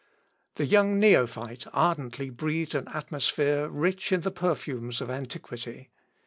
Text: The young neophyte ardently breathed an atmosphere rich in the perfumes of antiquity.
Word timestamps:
The 0.55 0.65
young 0.65 0.99
neophyte 0.99 1.67
ardently 1.73 2.31
breathed 2.31 2.73
an 2.73 2.87
atmosphere 2.87 3.69
rich 3.69 4.11
in 4.11 4.21
the 4.21 4.31
perfumes 4.31 4.99
of 4.99 5.11
antiquity. 5.11 5.91